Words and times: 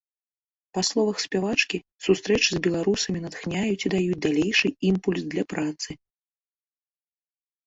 Па 0.75 0.81
словах 0.89 1.17
спявачкі, 1.25 1.77
сустрэчы 2.05 2.49
з 2.55 2.61
беларусамі 2.67 3.19
натхняюць 3.27 3.85
і 3.91 3.93
даюць 3.95 4.19
далейшы 4.27 4.67
імпульс 4.91 5.23
для 5.35 5.43
працы. 5.55 5.89